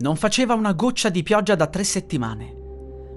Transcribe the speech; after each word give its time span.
Non 0.00 0.16
faceva 0.16 0.54
una 0.54 0.72
goccia 0.72 1.10
di 1.10 1.22
pioggia 1.22 1.54
da 1.54 1.66
tre 1.66 1.84
settimane. 1.84 2.56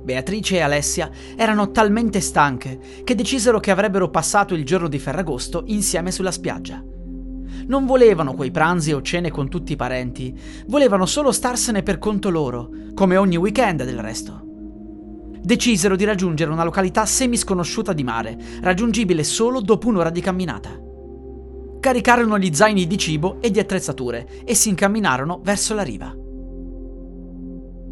Beatrice 0.03 0.58
e 0.58 0.59
Alessia 0.59 1.09
erano 1.38 1.71
talmente 1.71 2.20
stanche 2.20 2.77
che 3.05 3.16
decisero 3.16 3.62
che 3.62 3.71
avrebbero 3.71 4.09
passato 4.09 4.53
il 4.53 4.66
giorno 4.66 4.89
di 4.89 4.99
Ferragosto 4.99 5.63
insieme 5.67 6.11
sulla 6.11 6.31
spiaggia. 6.31 6.84
Non 7.67 7.85
volevano 7.85 8.34
quei 8.34 8.52
pranzi 8.52 8.91
o 8.91 9.02
cene 9.02 9.31
con 9.31 9.48
tutti 9.48 9.72
i 9.72 9.77
parenti, 9.77 10.38
volevano 10.67 11.05
solo 11.05 11.31
starsene 11.31 11.84
per 11.84 11.99
conto 11.99 12.30
loro, 12.30 12.70
come 12.94 13.16
ogni 13.16 13.38
weekend 13.38 13.86
del 13.86 14.00
resto. 14.00 14.41
Decisero 15.41 15.95
di 15.95 16.03
raggiungere 16.03 16.52
una 16.52 16.66
località 16.66 17.05
semisconosciuta 17.05 17.94
di 17.94 18.03
mare, 18.03 18.38
raggiungibile 18.59 19.23
solo 19.23 19.61
dopo 19.61 19.88
un'ora 19.88 20.09
di 20.09 20.20
camminata. 20.20 20.77
Caricarono 21.80 22.38
gli 22.38 22.53
zaini 22.53 22.86
di 22.88 22.97
cibo 22.97 23.38
e 23.39 23.52
di 23.52 23.59
attrezzature 23.59 24.44
e 24.44 24.53
si 24.53 24.67
incamminarono 24.67 25.39
verso 25.41 25.73
la 25.73 25.84
riva. 25.84 26.13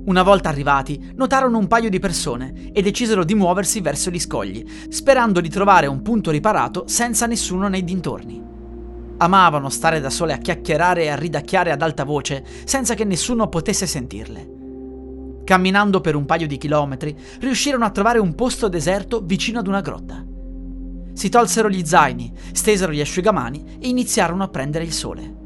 Una 0.04 0.24
volta 0.24 0.50
arrivati, 0.50 1.12
notarono 1.16 1.60
un 1.60 1.68
paio 1.68 1.90
di 1.90 2.00
persone 2.00 2.72
e 2.74 2.82
decisero 2.82 3.24
di 3.24 3.36
muoversi 3.36 3.82
verso 3.82 4.10
gli 4.10 4.20
scogli, 4.20 4.66
sperando 4.90 5.40
di 5.40 5.50
trovare 5.50 5.86
un 5.86 6.02
punto 6.02 6.32
riparato 6.32 6.86
senza 6.88 7.28
nessuno 7.28 7.68
nei 7.68 7.84
dintorni. 7.84 8.42
Amavano 9.18 9.70
stare 9.70 10.00
da 10.00 10.10
sole 10.10 10.34
a 10.34 10.38
chiacchierare 10.38 11.04
e 11.04 11.10
a 11.10 11.16
ridacchiare 11.16 11.72
ad 11.72 11.84
alta 11.84 12.04
voce, 12.04 12.44
senza 12.64 12.96
che 12.96 13.04
nessuno 13.04 13.48
potesse 13.48 13.86
sentirle. 13.86 15.44
Camminando 15.44 16.02
per 16.02 16.16
un 16.16 16.26
paio 16.26 16.48
di 16.48 16.58
chilometri, 16.58 17.16
riuscirono 17.40 17.86
a 17.86 17.92
trovare 17.92 18.18
un 18.18 18.34
posto 18.34 18.68
deserto 18.70 19.22
vicino 19.24 19.60
ad 19.60 19.68
una 19.68 19.82
grotta. 19.82 20.26
Si 21.14 21.30
tolsero 21.30 21.70
gli 21.70 21.86
zaini, 21.86 22.34
stesero 22.54 22.92
gli 22.92 23.02
asciugamani 23.02 23.78
e 23.80 23.88
iniziarono 23.88 24.42
a 24.42 24.48
prendere 24.48 24.84
il 24.84 24.94
sole. 24.94 25.41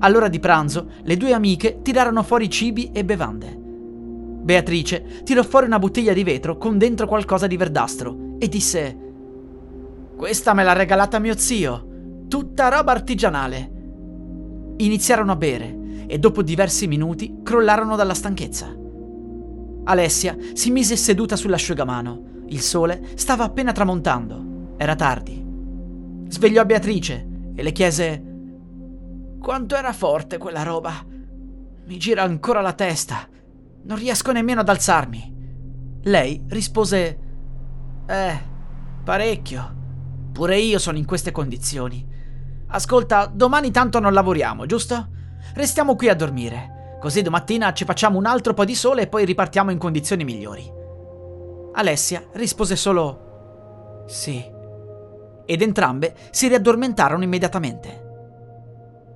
All'ora 0.00 0.28
di 0.28 0.38
pranzo, 0.38 0.90
le 1.02 1.16
due 1.16 1.32
amiche 1.32 1.80
tirarono 1.82 2.22
fuori 2.22 2.48
cibi 2.48 2.90
e 2.92 3.04
bevande. 3.04 3.56
Beatrice 4.48 5.22
tirò 5.24 5.42
fuori 5.42 5.66
una 5.66 5.78
bottiglia 5.78 6.12
di 6.12 6.22
vetro 6.22 6.56
con 6.56 6.78
dentro 6.78 7.06
qualcosa 7.06 7.46
di 7.46 7.56
verdastro 7.56 8.36
e 8.38 8.48
disse: 8.48 8.96
Questa 10.16 10.54
me 10.54 10.62
l'ha 10.62 10.72
regalata 10.72 11.18
mio 11.18 11.36
zio, 11.36 12.24
tutta 12.28 12.68
roba 12.68 12.92
artigianale. 12.92 13.72
Iniziarono 14.76 15.32
a 15.32 15.36
bere 15.36 15.76
e 16.06 16.18
dopo 16.18 16.42
diversi 16.42 16.86
minuti 16.86 17.40
crollarono 17.42 17.96
dalla 17.96 18.14
stanchezza. 18.14 18.74
Alessia 19.84 20.36
si 20.52 20.70
mise 20.70 20.96
seduta 20.96 21.34
sull'asciugamano. 21.34 22.22
Il 22.46 22.60
sole 22.60 23.08
stava 23.14 23.44
appena 23.44 23.72
tramontando. 23.72 24.74
Era 24.76 24.94
tardi. 24.94 25.44
Svegliò 26.28 26.64
Beatrice 26.64 27.26
e 27.54 27.62
le 27.62 27.72
chiese 27.72 28.27
quanto 29.38 29.76
era 29.76 29.92
forte 29.92 30.38
quella 30.38 30.62
roba. 30.62 31.04
Mi 31.86 31.96
gira 31.96 32.22
ancora 32.22 32.60
la 32.60 32.72
testa. 32.72 33.28
Non 33.84 33.96
riesco 33.96 34.32
nemmeno 34.32 34.60
ad 34.60 34.68
alzarmi. 34.68 36.00
Lei 36.02 36.44
rispose: 36.48 37.18
Eh, 38.06 38.38
parecchio. 39.04 39.76
Pure 40.32 40.58
io 40.58 40.78
sono 40.78 40.98
in 40.98 41.04
queste 41.04 41.32
condizioni. 41.32 42.06
Ascolta, 42.68 43.26
domani 43.26 43.70
tanto 43.70 43.98
non 43.98 44.12
lavoriamo, 44.12 44.66
giusto? 44.66 45.08
Restiamo 45.54 45.96
qui 45.96 46.08
a 46.08 46.14
dormire. 46.14 46.96
Così 47.00 47.22
domattina 47.22 47.72
ci 47.72 47.84
facciamo 47.84 48.18
un 48.18 48.26
altro 48.26 48.54
po' 48.54 48.64
di 48.64 48.74
sole 48.74 49.02
e 49.02 49.06
poi 49.06 49.24
ripartiamo 49.24 49.70
in 49.70 49.78
condizioni 49.78 50.24
migliori. 50.24 50.70
Alessia 51.72 52.26
rispose 52.32 52.76
solo: 52.76 54.04
Sì. 54.06 54.44
Ed 55.46 55.62
entrambe 55.62 56.14
si 56.30 56.48
riaddormentarono 56.48 57.22
immediatamente. 57.22 58.07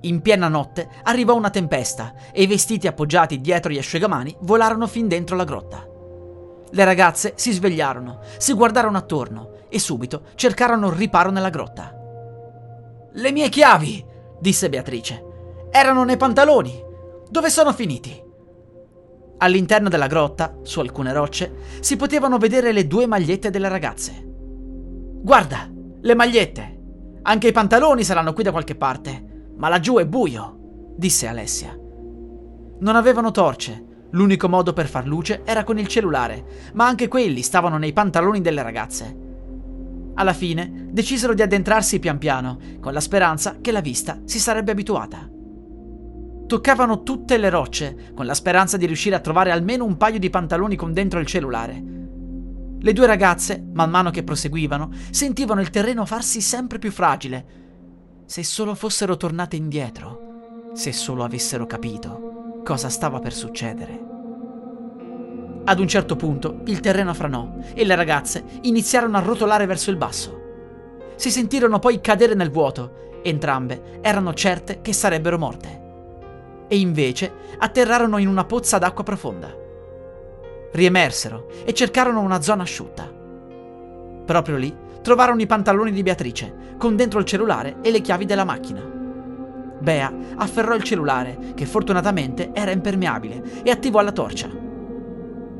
In 0.05 0.21
piena 0.21 0.49
notte 0.49 0.89
arrivò 1.03 1.33
una 1.33 1.49
tempesta 1.49 2.13
e 2.31 2.43
i 2.43 2.47
vestiti 2.47 2.87
appoggiati 2.87 3.39
dietro 3.39 3.71
gli 3.71 3.77
asciugamani 3.77 4.35
volarono 4.41 4.85
fin 4.85 5.07
dentro 5.07 5.35
la 5.37 5.45
grotta. 5.45 5.87
Le 6.71 6.83
ragazze 6.83 7.33
si 7.35 7.51
svegliarono, 7.51 8.19
si 8.37 8.51
guardarono 8.53 8.97
attorno 8.97 9.51
e 9.69 9.79
subito 9.79 10.23
cercarono 10.35 10.89
riparo 10.89 11.31
nella 11.31 11.49
grotta. 11.49 11.93
Le 13.13 13.31
mie 13.31 13.47
chiavi, 13.47 14.05
disse 14.39 14.69
Beatrice. 14.69 15.23
Erano 15.71 16.03
nei 16.03 16.17
pantaloni. 16.17 16.83
Dove 17.29 17.49
sono 17.49 17.71
finiti? 17.71 18.21
All'interno 19.37 19.87
della 19.87 20.07
grotta, 20.07 20.57
su 20.63 20.81
alcune 20.81 21.13
rocce, 21.13 21.53
si 21.79 21.95
potevano 21.95 22.37
vedere 22.37 22.71
le 22.71 22.87
due 22.87 23.07
magliette 23.07 23.49
delle 23.49 23.69
ragazze. 23.69 24.21
Guarda, 24.25 25.69
le 26.01 26.13
magliette. 26.13 26.79
Anche 27.21 27.47
i 27.47 27.51
pantaloni 27.53 28.03
saranno 28.03 28.33
qui 28.33 28.43
da 28.43 28.51
qualche 28.51 28.75
parte. 28.75 29.22
Ma 29.57 29.69
laggiù 29.69 29.97
è 29.97 30.05
buio, 30.05 30.93
disse 30.95 31.27
Alessia. 31.27 31.77
Non 32.79 32.95
avevano 32.95 33.31
torce. 33.31 33.91
L'unico 34.11 34.47
modo 34.47 34.73
per 34.73 34.87
far 34.87 35.07
luce 35.07 35.41
era 35.43 35.63
con 35.63 35.79
il 35.79 35.87
cellulare, 35.87 36.71
ma 36.73 36.85
anche 36.85 37.07
quelli 37.07 37.41
stavano 37.41 37.77
nei 37.77 37.93
pantaloni 37.93 38.41
delle 38.41 38.61
ragazze. 38.61 39.17
Alla 40.15 40.33
fine 40.33 40.89
decisero 40.91 41.33
di 41.33 41.41
addentrarsi 41.41 41.99
pian 41.99 42.19
piano, 42.19 42.59
con 42.79 42.93
la 42.93 42.99
speranza 42.99 43.57
che 43.59 43.71
la 43.71 43.81
vista 43.81 44.21
si 44.25 44.37
sarebbe 44.37 44.71
abituata. 44.71 45.27
Toccavano 46.45 47.01
tutte 47.01 47.37
le 47.37 47.49
rocce, 47.49 48.11
con 48.13 48.27
la 48.27 48.35
speranza 48.35 48.77
di 48.77 48.85
riuscire 48.85 49.15
a 49.15 49.19
trovare 49.19 49.49
almeno 49.49 49.85
un 49.85 49.97
paio 49.97 50.19
di 50.19 50.29
pantaloni 50.29 50.75
con 50.75 50.93
dentro 50.93 51.19
il 51.19 51.25
cellulare. 51.25 51.83
Le 52.79 52.93
due 52.93 53.07
ragazze, 53.07 53.65
man 53.73 53.89
mano 53.89 54.11
che 54.11 54.23
proseguivano, 54.23 54.91
sentivano 55.09 55.61
il 55.61 55.71
terreno 55.71 56.05
farsi 56.05 56.41
sempre 56.41 56.77
più 56.77 56.91
fragile, 56.91 57.62
se 58.25 58.43
solo 58.43 58.73
fossero 58.75 59.17
tornate 59.17 59.55
indietro, 59.55 60.71
se 60.73 60.91
solo 60.91 61.23
avessero 61.23 61.65
capito 61.65 62.61
cosa 62.63 62.89
stava 62.89 63.19
per 63.19 63.33
succedere. 63.33 64.11
Ad 65.65 65.79
un 65.79 65.87
certo 65.87 66.15
punto 66.15 66.61
il 66.65 66.79
terreno 66.79 67.13
franò 67.13 67.55
e 67.73 67.85
le 67.85 67.95
ragazze 67.95 68.43
iniziarono 68.61 69.17
a 69.17 69.21
rotolare 69.21 69.65
verso 69.65 69.91
il 69.91 69.97
basso. 69.97 70.41
Si 71.15 71.29
sentirono 71.29 71.79
poi 71.79 72.01
cadere 72.01 72.33
nel 72.33 72.51
vuoto, 72.51 73.19
entrambe 73.21 73.99
erano 74.01 74.33
certe 74.33 74.81
che 74.81 74.93
sarebbero 74.93 75.37
morte. 75.37 75.81
E 76.67 76.79
invece 76.79 77.31
atterrarono 77.57 78.17
in 78.17 78.27
una 78.27 78.45
pozza 78.45 78.77
d'acqua 78.77 79.03
profonda. 79.03 79.53
Riemersero 80.71 81.47
e 81.65 81.73
cercarono 81.73 82.21
una 82.21 82.41
zona 82.41 82.63
asciutta. 82.63 83.09
Proprio 84.25 84.55
lì 84.57 84.75
trovarono 85.03 85.41
i 85.41 85.45
pantaloni 85.45 85.91
di 85.91 86.01
Beatrice, 86.01 86.75
con 86.77 86.95
dentro 86.95 87.19
il 87.19 87.25
cellulare 87.25 87.75
e 87.81 87.91
le 87.91 88.01
chiavi 88.01 88.25
della 88.25 88.45
macchina. 88.45 88.81
Bea 89.79 90.11
afferrò 90.37 90.73
il 90.73 90.83
cellulare, 90.83 91.51
che 91.53 91.65
fortunatamente 91.65 92.51
era 92.53 92.71
impermeabile, 92.71 93.61
e 93.63 93.69
attivò 93.69 94.01
la 94.01 94.13
torcia. 94.13 94.49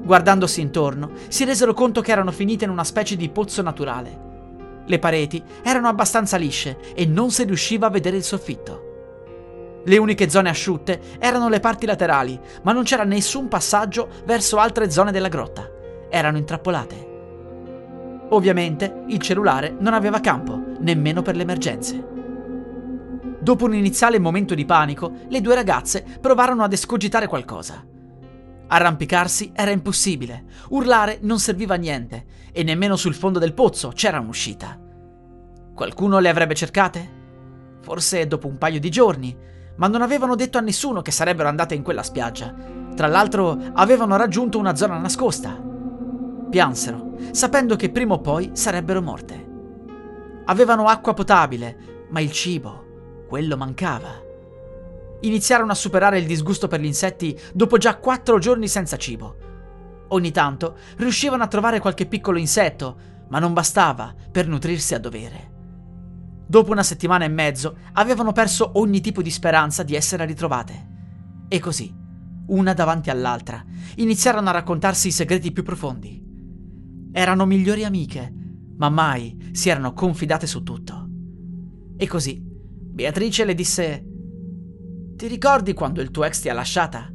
Guardandosi 0.02 0.62
intorno, 0.62 1.12
si 1.28 1.44
resero 1.44 1.74
conto 1.74 2.02
che 2.02 2.12
erano 2.12 2.32
finite 2.32 2.64
in 2.64 2.72
una 2.72 2.86
specie 2.86 3.18
di 3.18 3.30
pozzo 3.30 3.62
naturale. 3.62 4.32
Le 4.86 5.00
pareti 5.00 5.44
erano 5.62 5.90
abbastanza 5.90 6.38
lisce 6.38 6.78
e 6.96 7.06
non 7.06 7.30
si 7.30 7.44
riusciva 7.44 7.88
a 7.88 7.92
vedere 7.92 8.18
il 8.18 8.24
soffitto. 8.24 8.92
Le 9.86 9.98
uniche 9.98 10.30
zone 10.30 10.50
asciutte 10.50 11.02
erano 11.20 11.50
le 11.50 11.60
parti 11.60 11.86
laterali, 11.86 12.40
ma 12.62 12.72
non 12.72 12.84
c'era 12.84 13.04
nessun 13.04 13.50
passaggio 13.50 14.08
verso 14.26 14.58
altre 14.58 14.90
zone 14.90 15.12
della 15.12 15.28
grotta. 15.28 15.70
Erano 16.10 16.38
intrappolate. 16.38 17.13
Ovviamente 18.34 19.04
il 19.10 19.20
cellulare 19.20 19.76
non 19.80 19.94
aveva 19.94 20.20
campo, 20.20 20.60
nemmeno 20.80 21.22
per 21.22 21.36
le 21.36 21.44
emergenze. 21.44 22.04
Dopo 23.40 23.66
un 23.66 23.76
iniziale 23.76 24.18
momento 24.18 24.56
di 24.56 24.66
panico, 24.66 25.12
le 25.28 25.40
due 25.40 25.54
ragazze 25.54 26.04
provarono 26.20 26.64
ad 26.64 26.74
escogitare 26.74 27.28
qualcosa. 27.28 27.86
Arrampicarsi 28.66 29.52
era 29.54 29.70
impossibile, 29.70 30.46
urlare 30.70 31.20
non 31.22 31.38
serviva 31.38 31.76
a 31.76 31.78
niente 31.78 32.26
e 32.52 32.64
nemmeno 32.64 32.96
sul 32.96 33.14
fondo 33.14 33.38
del 33.38 33.54
pozzo 33.54 33.92
c'era 33.94 34.20
un'uscita. 34.20 34.80
Qualcuno 35.76 36.18
le 36.18 36.30
avrebbe 36.30 36.56
cercate? 36.56 37.22
Forse 37.82 38.26
dopo 38.26 38.48
un 38.48 38.58
paio 38.58 38.80
di 38.80 38.90
giorni, 38.90 39.38
ma 39.76 39.88
non 39.88 40.02
avevano 40.02 40.36
detto 40.36 40.58
a 40.58 40.62
nessuno 40.62 41.04
che 41.04 41.12
sarebbero 41.12 41.50
andate 41.50 41.76
in 41.76 41.84
quella 41.84 42.02
spiaggia. 42.02 42.52
Tra 42.96 43.06
l'altro 43.06 43.60
avevano 43.74 44.16
raggiunto 44.16 44.58
una 44.58 44.76
zona 44.76 44.98
nascosta. 44.98 45.72
Piansero, 46.50 47.13
sapendo 47.32 47.76
che 47.76 47.90
prima 47.90 48.14
o 48.16 48.22
poi 48.22 48.52
sarebbero 48.54 49.02
morte. 49.02 49.52
Avevano 50.46 50.86
acqua 50.86 51.14
potabile, 51.14 52.06
ma 52.10 52.20
il 52.20 52.32
cibo, 52.32 53.26
quello 53.28 53.58
mancava. 53.58 54.22
iniziarono 55.22 55.72
a 55.72 55.76
superare 55.76 56.20
il 56.20 56.26
disgusto 56.26 56.68
per 56.68 56.80
gli 56.80 56.86
insetti 56.86 57.38
dopo 57.54 57.78
già 57.78 57.98
quattro 57.98 58.40
giorni 58.40 58.68
senza 58.68 58.98
cibo. 58.98 59.36
Ogni 60.10 60.32
tanto 60.32 60.78
riuscivano 60.98 61.44
a 61.44 61.48
trovare 61.48 61.80
qualche 61.80 62.06
piccolo 62.06 62.38
insetto, 62.38 63.12
ma 63.30 63.40
non 63.40 63.54
bastava 63.54 64.14
per 64.32 64.48
nutrirsi 64.48 64.94
a 64.94 65.00
dovere. 65.00 65.52
Dopo 66.46 66.72
una 66.72 66.84
settimana 66.84 67.26
e 67.26 67.30
mezzo 67.30 67.78
avevano 67.94 68.32
perso 68.32 68.72
ogni 68.74 69.02
tipo 69.02 69.22
di 69.22 69.32
speranza 69.32 69.82
di 69.82 69.96
essere 69.96 70.26
ritrovate. 70.26 70.92
E 71.48 71.60
così, 71.60 71.92
una 72.48 72.74
davanti 72.74 73.10
all'altra, 73.10 73.64
iniziarono 73.96 74.50
a 74.50 74.54
raccontarsi 74.54 75.08
i 75.08 75.12
segreti 75.12 75.52
più 75.52 75.64
profondi. 75.64 76.23
Erano 77.16 77.46
migliori 77.46 77.86
amiche, 77.86 78.34
ma 78.78 78.90
mai 78.90 79.52
si 79.52 79.70
erano 79.70 79.94
confidate 79.94 80.48
su 80.48 80.64
tutto. 80.64 81.08
E 81.96 82.08
così, 82.08 82.42
Beatrice 82.44 83.46
le 83.46 83.54
disse: 83.54 84.06
Ti 85.16 85.28
ricordi 85.28 85.74
quando 85.74 86.02
il 86.02 86.10
tuo 86.10 86.24
ex 86.24 86.42
ti 86.42 86.50
ha 86.50 86.54
lasciata? 86.54 87.14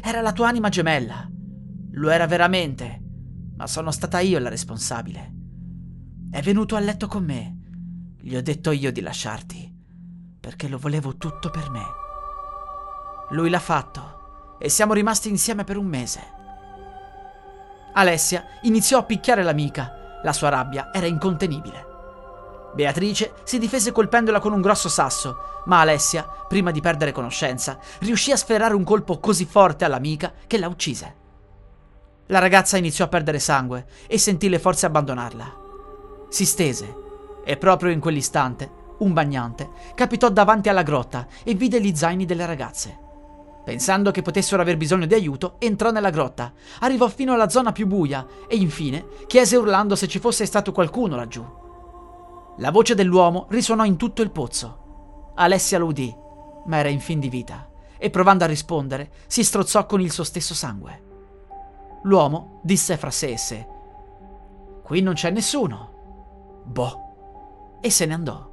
Era 0.00 0.20
la 0.20 0.32
tua 0.32 0.46
anima 0.46 0.68
gemella. 0.68 1.28
Lo 1.96 2.10
era 2.10 2.28
veramente, 2.28 3.02
ma 3.56 3.66
sono 3.66 3.90
stata 3.90 4.20
io 4.20 4.38
la 4.38 4.48
responsabile. 4.48 5.34
È 6.30 6.40
venuto 6.40 6.76
a 6.76 6.80
letto 6.80 7.08
con 7.08 7.24
me. 7.24 7.58
Gli 8.16 8.36
ho 8.36 8.42
detto 8.42 8.70
io 8.70 8.92
di 8.92 9.00
lasciarti, 9.00 9.74
perché 10.38 10.68
lo 10.68 10.78
volevo 10.78 11.16
tutto 11.16 11.50
per 11.50 11.70
me. 11.70 11.82
Lui 13.30 13.50
l'ha 13.50 13.58
fatto 13.58 14.58
e 14.58 14.68
siamo 14.68 14.92
rimasti 14.92 15.28
insieme 15.28 15.64
per 15.64 15.76
un 15.76 15.86
mese. 15.86 16.33
Alessia 17.94 18.44
iniziò 18.62 18.98
a 18.98 19.04
picchiare 19.04 19.42
l'amica 19.42 20.18
la 20.24 20.32
sua 20.32 20.48
rabbia 20.48 20.90
era 20.92 21.06
incontenibile. 21.06 21.92
Beatrice 22.74 23.34
si 23.44 23.58
difese 23.58 23.92
colpendola 23.92 24.40
con 24.40 24.52
un 24.52 24.60
grosso 24.60 24.88
sasso, 24.88 25.62
ma 25.66 25.80
Alessia, 25.80 26.26
prima 26.48 26.72
di 26.72 26.80
perdere 26.80 27.12
conoscenza, 27.12 27.78
riuscì 28.00 28.32
a 28.32 28.36
sferrare 28.36 28.74
un 28.74 28.82
colpo 28.82 29.20
così 29.20 29.44
forte 29.44 29.84
all'amica 29.84 30.32
che 30.46 30.58
la 30.58 30.66
uccise. 30.66 31.22
La 32.26 32.38
ragazza 32.40 32.78
iniziò 32.78 33.04
a 33.04 33.08
perdere 33.08 33.38
sangue 33.38 33.86
e 34.08 34.18
sentì 34.18 34.48
le 34.48 34.58
forze 34.58 34.86
abbandonarla. 34.86 35.56
Si 36.30 36.46
stese 36.46 37.02
e 37.44 37.56
proprio 37.58 37.92
in 37.92 38.00
quell'istante 38.00 38.82
un 38.98 39.12
bagnante 39.12 39.70
capitò 39.94 40.30
davanti 40.30 40.68
alla 40.68 40.82
grotta 40.82 41.26
e 41.44 41.54
vide 41.54 41.80
gli 41.80 41.94
zaini 41.94 42.24
delle 42.24 42.46
ragazze. 42.46 43.03
Pensando 43.64 44.10
che 44.10 44.20
potessero 44.20 44.60
aver 44.60 44.76
bisogno 44.76 45.06
di 45.06 45.14
aiuto, 45.14 45.56
entrò 45.58 45.90
nella 45.90 46.10
grotta, 46.10 46.52
arrivò 46.80 47.08
fino 47.08 47.32
alla 47.32 47.48
zona 47.48 47.72
più 47.72 47.86
buia 47.86 48.26
e 48.46 48.56
infine 48.56 49.06
chiese 49.26 49.56
urlando 49.56 49.96
se 49.96 50.06
ci 50.06 50.18
fosse 50.18 50.44
stato 50.44 50.70
qualcuno 50.70 51.16
laggiù. 51.16 51.44
La 52.58 52.70
voce 52.70 52.94
dell'uomo 52.94 53.46
risuonò 53.48 53.84
in 53.84 53.96
tutto 53.96 54.20
il 54.20 54.30
pozzo. 54.30 55.32
Alessia 55.36 55.78
lo 55.78 55.86
udì, 55.86 56.14
ma 56.66 56.76
era 56.76 56.90
in 56.90 57.00
fin 57.00 57.18
di 57.18 57.30
vita, 57.30 57.68
e 57.96 58.10
provando 58.10 58.44
a 58.44 58.48
rispondere, 58.48 59.10
si 59.26 59.42
strozzò 59.42 59.86
con 59.86 60.02
il 60.02 60.12
suo 60.12 60.24
stesso 60.24 60.54
sangue. 60.54 61.02
L'uomo 62.02 62.60
disse 62.62 62.98
fra 62.98 63.10
sé 63.10 63.30
e 63.30 63.38
sé: 63.38 63.66
Qui 64.82 65.00
non 65.00 65.14
c'è 65.14 65.30
nessuno. 65.30 66.62
Boh. 66.64 67.78
E 67.80 67.88
se 67.90 68.04
ne 68.04 68.14
andò. 68.14 68.52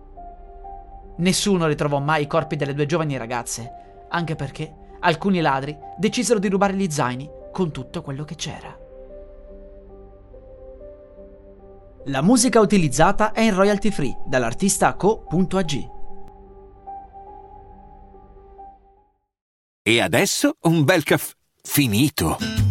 Nessuno 1.17 1.67
ritrovò 1.67 1.99
mai 1.99 2.23
i 2.23 2.27
corpi 2.27 2.55
delle 2.55 2.73
due 2.73 2.85
giovani 2.85 3.17
ragazze, 3.17 4.05
anche 4.09 4.35
perché 4.35 4.75
alcuni 5.01 5.41
ladri 5.41 5.77
decisero 5.97 6.39
di 6.39 6.49
rubare 6.49 6.73
gli 6.73 6.89
zaini 6.89 7.29
con 7.51 7.71
tutto 7.71 8.01
quello 8.01 8.23
che 8.23 8.35
c'era. 8.35 8.77
La 12.05 12.21
musica 12.21 12.59
utilizzata 12.59 13.31
è 13.31 13.41
in 13.41 13.53
royalty 13.53 13.91
free 13.91 14.17
dall'artista 14.25 14.95
co.ag. 14.95 15.89
E 19.83 19.99
adesso 19.99 20.55
un 20.61 20.83
bel 20.83 21.03
caffè 21.03 21.33
finito. 21.61 22.70